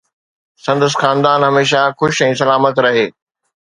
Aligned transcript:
سندس 0.65 0.93
خاندان 1.01 1.41
هميشه 1.47 1.81
خوش 1.99 2.15
۽ 2.27 2.31
سلامت 2.43 2.75
رهي 2.87 3.05